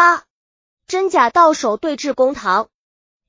[0.00, 0.24] 八
[0.86, 2.68] 真假到手对峙公堂。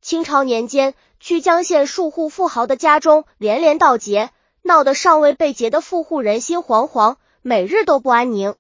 [0.02, 4.32] 清朝年间，曲江县数户富豪的家中连连盗劫，
[4.62, 8.56] 闹得尚未被劫的富户人心惶惶，每日都不安宁。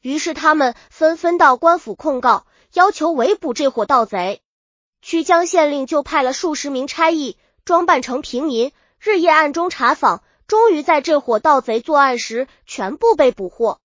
[0.00, 4.42] 于是他们纷纷到官府控告，要求围捕这伙盗贼。
[5.00, 13.78] 曲江县令就派了数十名差役，装扮成平民，日夜暗中查访，终于在这伙盗贼作案时全部被捕获。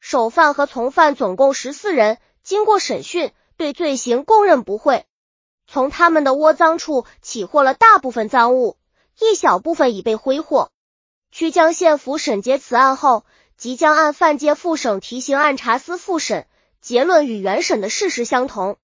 [0.00, 5.04] 首犯和从犯总共十四人，经过审讯，对罪行供认不讳。
[5.66, 8.76] 从他们的窝赃处起获了大部分赃物，
[9.18, 10.70] 一小部分已被挥霍。
[11.32, 13.24] 曲江县府审结此案后。
[13.56, 16.48] 即将按犯界复省提刑案查司复审，
[16.80, 18.78] 结论与原审的事实相同。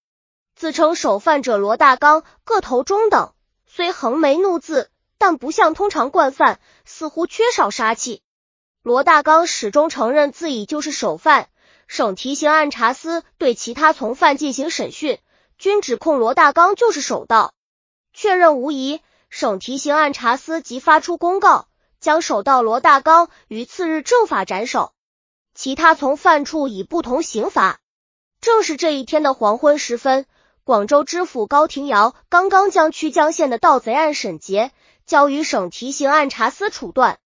[0.54, 3.34] 自称首犯者罗大刚个头中等，
[3.66, 8.22] 虽横眉怒字，但不像通常惯犯，似乎缺少杀气。
[8.84, 11.48] 罗大刚始终承认自己就是首犯。
[11.90, 15.18] 省提刑案查司对其他从犯进行审讯，
[15.58, 17.52] 均指控罗大刚就是首盗，
[18.12, 19.00] 确认无疑。
[19.28, 21.66] 省提刑案查司即发出公告。
[21.98, 24.92] 将首盗罗大刚于次日正法斩首，
[25.52, 27.80] 其他从犯处以不同刑罚。
[28.40, 30.26] 正是这一天的黄昏时分，
[30.62, 34.70] 广州知府高廷尧刚刚将曲江县的盗贼案审结，
[35.06, 37.18] 交于省提刑案查司处断，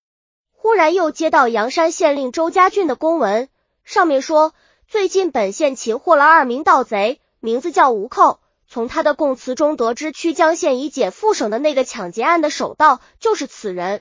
[0.53, 3.51] 忽然又接到阳山县令周家俊的公文，
[3.85, 4.55] 上面说
[4.89, 8.41] 最近本县擒获了二名盗贼，名字叫吴寇。
[8.67, 14.01] 从他的供词中得知，曲江县已解副省的那个抢劫案的首盗就是此人。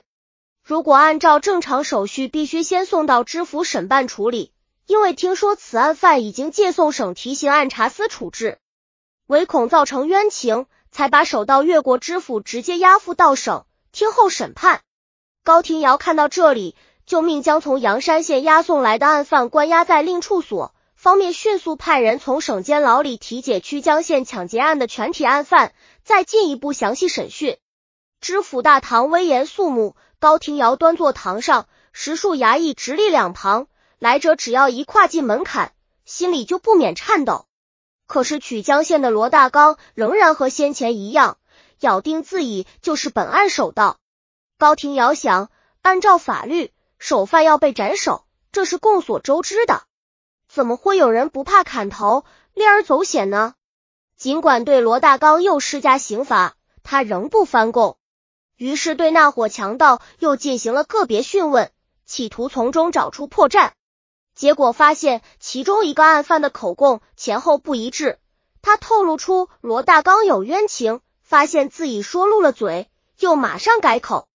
[0.62, 4.52] 如果按照正常手续，必须先送到知府审办处理。
[4.86, 8.58] 因为听说此案犯已经借送省提刑案查司处置，
[9.26, 14.80] 唯恐造成冤情，才把首盗越过知府，直接押赴到省听候审判。
[15.42, 16.74] 高廷尧看到这里，
[17.06, 27.58] 就命将从阳山县押送来的案犯关押在另处所，方便迅速派人从省监牢里提解曲江县抢劫案的全体案犯，再进一步详细审讯。
[28.20, 29.96] 知府大堂威严肃穆。
[30.20, 33.66] 高廷尧端坐堂上，十数衙役直立两旁，
[33.98, 35.72] 来者只要一跨进门槛，
[36.06, 37.44] 心里就不免颤抖。
[38.06, 41.36] 可是曲江县的罗大刚仍然和先前一样，
[41.80, 43.98] 咬定自己就是本案首盗。
[44.56, 45.50] 高廷尧想，
[45.82, 49.82] 按照法律，首犯要被斩首，这是众所周知的，
[50.48, 52.24] 怎么会有人不怕砍头，
[52.54, 53.54] 铤而走险呢？
[54.16, 57.98] 尽管对罗大刚又施加刑罚，他仍不翻供。
[58.56, 61.72] 于是对那伙强盗又进行了个别讯问，
[62.06, 63.72] 企图从中找出破绽。
[64.34, 68.18] 结果发现其中一个案犯的口供前后不一致，
[68.62, 72.88] 他透露出罗大刚有冤情，发现自己说漏了嘴，
[73.18, 74.28] 又马上改口。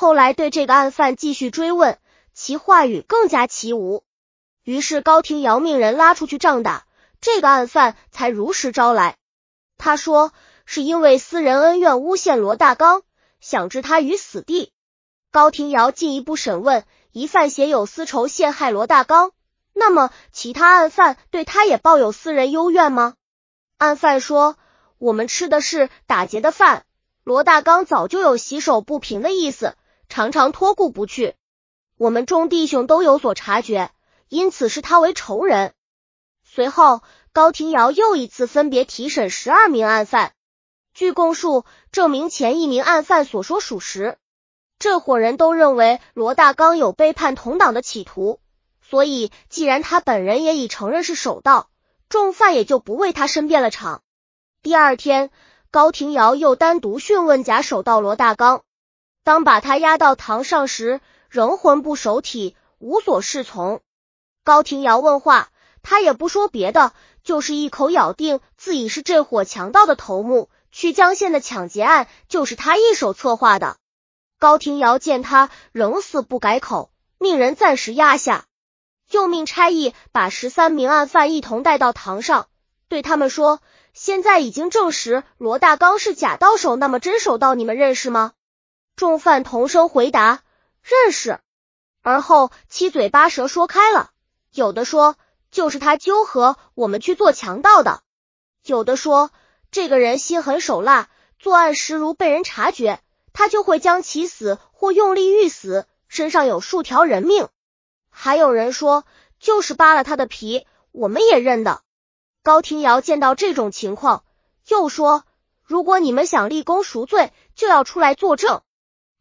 [0.00, 1.98] 后来对这个案犯继续追问，
[2.32, 4.04] 其话语更加奇无。
[4.62, 6.86] 于是高廷尧命人拉出去杖打，
[7.20, 9.16] 这个案犯才如实招来。
[9.76, 10.32] 他说
[10.66, 13.02] 是因为私人恩怨诬陷罗大刚。
[13.40, 14.70] 想置他于死地。
[15.32, 19.32] 高廷尧进一步审问，疑犯携有私仇陷害罗大刚，
[19.72, 23.14] 那么其他案犯对他也抱有私人幽怨吗？
[23.78, 24.56] 案犯说
[24.98, 26.84] ：“我们吃的是打劫的饭，
[27.24, 29.74] 罗大刚早就有洗手不平的意思，
[30.08, 31.34] 常常托顾不去。
[31.96, 33.90] 我们众弟兄都有所察觉，
[34.28, 35.72] 因此视他为仇人。”
[36.44, 37.02] 随后，
[37.32, 40.32] 高廷尧又一次分别提审十二名案犯。
[40.94, 44.16] 据供述，证明前一名案犯所说属实。
[44.78, 48.40] 这伙人都认为罗大刚有背叛同党的企图，
[48.80, 51.68] 所以既然他本人也已承认是首盗，
[52.08, 54.02] 众犯也就不为他申辩了场。
[54.62, 55.30] 第二天，
[55.70, 58.62] 高廷尧又单独讯问假首盗罗大刚。
[59.28, 63.82] 当把他押到堂上时，仍魂不守体，无所适从。
[64.42, 65.50] 高廷尧问话，
[65.82, 70.48] 他也不说别的，就是一口咬定自己是这伙强盗的头目。
[70.72, 73.76] 曲江县的抢劫案就是他一手策划的。
[74.38, 78.46] 高廷尧见他仍死不改口，命人暂时压下，
[79.10, 82.46] 又命差役把十三名案犯一同带到堂上，
[82.88, 83.60] 对他们说
[83.92, 88.32] ：“现在已经证实罗大刚是假刀手，那么真手到你们认识吗？”
[88.98, 90.42] 众犯同声回答
[90.82, 91.38] ：“认识。”
[92.02, 94.10] 而后七嘴八舌说开了，
[94.52, 95.14] 有的说
[95.52, 98.02] 就是他纠合我们去做强盗的，
[98.64, 99.30] 有的说。
[99.70, 103.00] 这个人心狠手辣，作案时如被人察觉，
[103.34, 107.48] 他就会将其死或用力欲死，身上有数条人命。
[108.08, 109.04] 还有人说，
[109.38, 111.82] 就是扒了他的皮，我们也认的。
[112.42, 114.24] 高廷尧见到这种情况，
[114.66, 115.24] 又说
[115.62, 118.62] ：“如果你们想立功赎罪，就要出来作证。”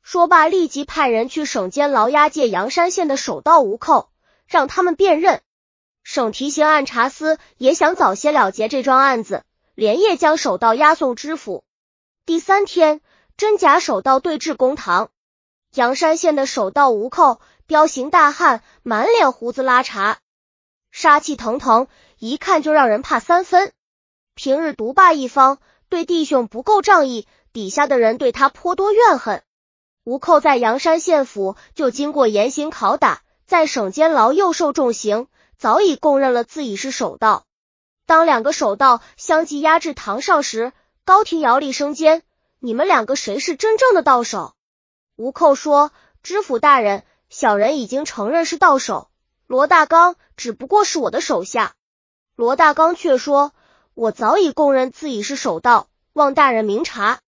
[0.09, 4.09] 说罢，立即派人去省监牢押解阳山县的首盗吴寇，
[4.45, 5.41] 让他们辨认。
[6.01, 9.43] 省提刑按察司也想早些了结这桩案子，
[9.75, 11.65] 连夜将首盗押送知府。
[12.25, 13.01] 第三天，
[13.35, 15.09] 真假首盗对质公堂。
[15.73, 20.15] 阳山县的首盗吴寇，彪形大汉，满脸胡子拉碴，
[20.89, 21.87] 杀气腾腾，
[22.17, 23.73] 一看就让人怕三分。
[24.35, 25.57] 平日独霸一方，
[25.89, 29.43] 对弟兄不够仗义，底下的人对他颇多怨恨。
[30.07, 35.27] 吴寇在阳山县府就经过严刑拷打，在省监牢又受重刑，
[35.57, 37.43] 早已供认了自己是首盗。
[38.05, 40.71] 当两个首盗相继押至堂上时，
[41.03, 42.23] 高廷尧厉声尖
[42.59, 44.53] ：“你们两个谁是真正的盗手？”
[45.17, 45.91] 吴寇说
[46.23, 49.09] ：“知府大人，小人已经承认是盗手，
[49.45, 51.73] 罗大刚只不过是我的手下。”
[52.37, 53.51] 罗大刚却说
[53.93, 57.19] ：“我早已供认自己是首盗，望大人明察。”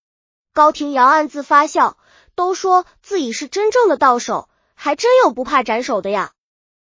[0.53, 1.97] 高廷尧暗自发笑，
[2.39, 6.31] 都说自己是真正的到手，还真有不怕斩首的呀。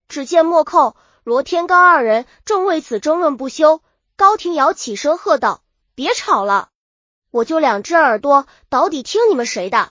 [0.09, 3.83] 只见莫寇、罗天刚二人正为此争论不休，
[4.17, 5.63] 高廷尧起身喝道
[5.95, 6.71] ：“别吵了！”
[7.31, 9.91] 我就两只耳朵，到底听你们谁的？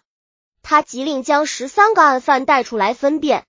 [0.63, 3.45] 他急令将十三个案犯带出来分辨。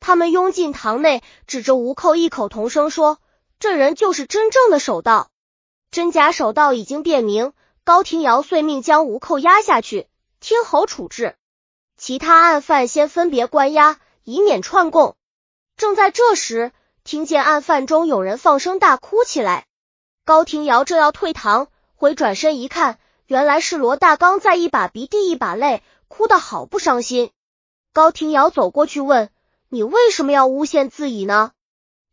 [0.00, 3.20] 他们拥进堂内，指着吴寇，异口同声说
[3.60, 5.30] ：“这人就是真正的首道，
[5.92, 7.52] 真假首道已经辨明。”
[7.84, 10.08] 高廷尧遂命将吴寇押下去，
[10.40, 11.36] 听候处置。
[11.96, 15.16] 其他案犯先分别关押，以免串供。
[15.76, 16.72] 正在这时，
[17.04, 19.66] 听见案犯中有人放声大哭起来。
[20.24, 22.98] 高廷尧正要退堂，回转身一看。
[23.26, 27.30] 原来是罗大刚在一把鼻涕一把泪，哭得好不伤心。
[27.92, 29.30] 高廷尧走过去问
[29.70, 31.52] ：“你为什么要诬陷自己呢？”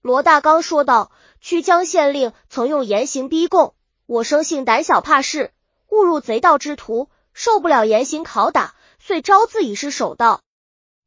[0.01, 1.11] 罗大刚说道
[1.41, 3.73] ：“曲江县令曾用严刑逼供，
[4.05, 5.51] 我生性胆小怕事，
[5.89, 10.41] 误入贼盗之徒，受不了严刑拷打，遂招自己是首盗，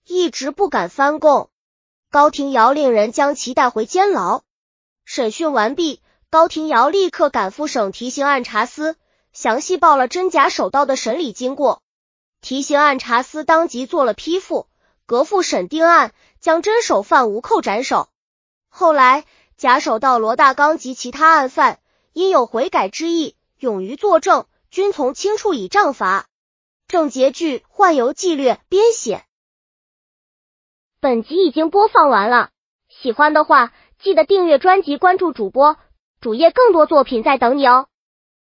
[0.04, 1.48] 一直不敢翻供。”
[2.10, 4.42] 高廷尧令人将其带回监牢。
[5.04, 8.96] 审讯完毕，高廷尧立刻赶赴省提刑按察司。
[9.32, 11.82] 详细报了真假首盗的审理经过，
[12.40, 14.68] 提刑按察司当即做了批复，
[15.06, 18.08] 革复审定案，将真首犯无寇斩首。
[18.68, 19.24] 后来
[19.56, 21.80] 假首盗罗大刚及其他案犯
[22.12, 26.28] 因有悔改之意，勇于作证，均从轻处以杖罚。
[26.86, 29.24] 正截句幻游纪略编写。
[31.00, 32.50] 本集已经播放完了，
[32.88, 35.76] 喜欢的话记得订阅专辑，关注主播
[36.20, 37.88] 主页，更多作品在等你哦。